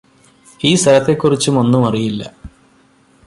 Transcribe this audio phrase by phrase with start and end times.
[0.59, 2.21] ഈ സ്ഥലത്തെക്കുറിച്ചും ഒന്നുമറിയില്ല